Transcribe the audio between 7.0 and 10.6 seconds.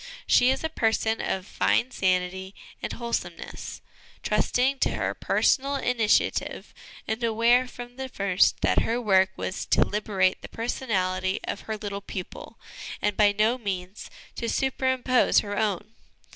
and aware from the first that her work was to liberate the